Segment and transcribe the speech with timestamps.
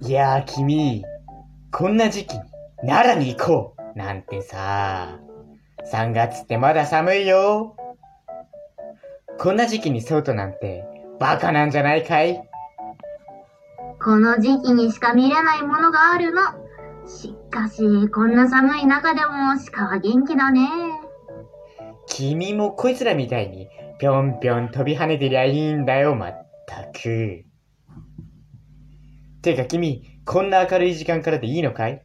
[0.00, 1.04] いやー、君、
[1.70, 2.42] こんな時期に
[2.80, 5.20] 奈良に行こうなんてさ、
[5.90, 7.76] 3月ってまだ寒いよ。
[9.38, 10.84] こんな時期に外なんて
[11.18, 12.42] バカなんじゃないかい？
[14.02, 16.42] この時期にしか見れないものがあるの。
[17.06, 19.28] しかし、こんな寒い中でも
[19.72, 20.68] 鹿は元気だね。
[22.08, 23.68] 君もこいつらみたいに
[24.00, 27.44] ぴょんぴょん飛び跳ねてりゃいいんだよ、まったく。
[29.42, 32.04] てか君、こんな明るい時間からでいいのかい？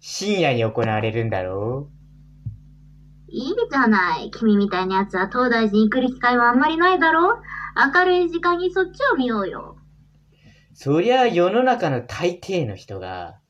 [0.00, 3.30] 深夜に行われるんだろう？
[3.30, 4.30] いいじゃない。
[4.30, 7.36] 君みたいなやつは東大寺に来る機会はあんまりないだろう？
[7.94, 9.76] 明るい時間にそっちを見ようよ。
[10.72, 13.40] そりゃ世の中の大抵の人が、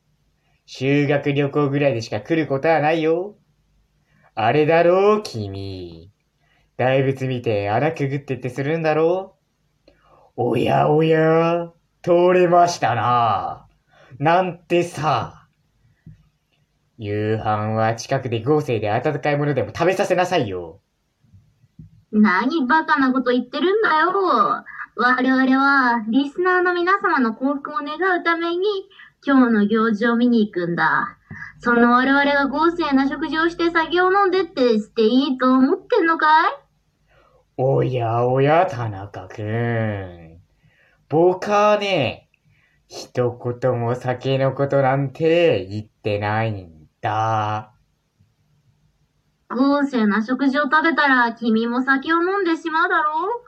[0.71, 3.39] 修学旅行ぐらいでしか来ることはないよ。
[4.35, 6.13] あれだろう、君。
[6.77, 9.39] 大仏見て穴くぐってってするんだろ
[9.87, 9.95] う
[10.37, 13.67] おやおや、通れましたな。
[14.19, 15.49] なんてさ。
[16.99, 20.83] 夕飯は近くで豪勢で温かいものでも食べさせなさいよ。
[22.13, 24.13] 何バカなこと言ってるんだよ。
[25.01, 28.67] 我々は、リスナーの皆様の幸福を願うために、
[29.27, 31.17] 今日の行事を見に行くんだ。
[31.61, 36.53] その我々が豪勢な食事をして酒を飲んでってしていいと思ってんのかい？
[37.57, 40.39] おやおや、田中くん。
[41.09, 42.29] 僕はね、
[42.87, 47.73] 一言も酒のことなんて言ってないんだ。
[49.51, 53.43] 豪勢な食事を食べたら君も酒を飲んでしまうだろ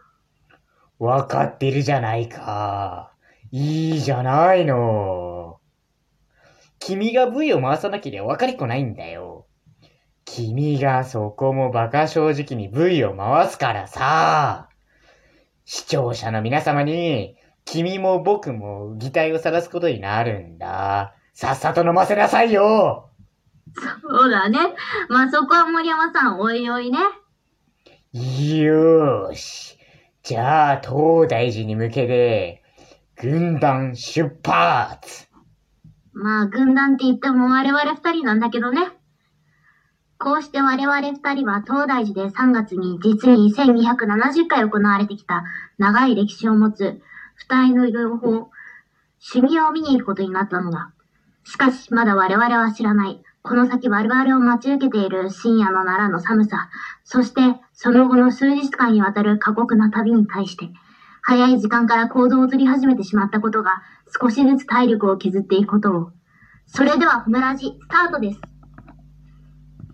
[0.98, 1.04] う？
[1.04, 3.12] わかってるじゃないか。
[3.52, 5.19] いいじゃないの。
[6.81, 9.47] 君が V を回さなければ分かりっこないんだよ。
[10.25, 14.69] 君がそこも馬鹿正直に V を回すからさ。
[15.65, 21.15] 視聴者の皆様に、君も僕も擬態を晒すことになるんだ。
[21.34, 23.10] さっさと飲ませなさいよ
[24.03, 24.59] そうだね。
[25.09, 26.99] まあ、そこは森山さん、おいおいね。
[28.12, 29.78] よーし。
[30.22, 32.62] じゃあ、東大寺に向けて、
[33.16, 35.29] 軍団出発
[36.22, 38.81] まあ、軍団って言っても我々二人なんだけどね。
[40.19, 45.44] こうして我々二人は東大寺で3月に実に1270回行われてきた
[45.78, 47.00] 長い歴史を持つ
[47.36, 50.92] 二重の両方、趣味を見に行くことになったのだ。
[51.44, 53.22] しかし、まだ我々は知らない。
[53.42, 56.69] この先我々を待ち受けている深夜の奈良の寒さ、
[57.03, 57.41] そして
[57.72, 60.69] その後の数日間にわたる過酷な旅に対して、
[61.22, 63.82] 早い時間から行動を取り始めてしまったことが
[64.20, 66.10] 少しずつ体力を削っていくことを。
[66.66, 68.50] それでは、ふなラジ、スタートです。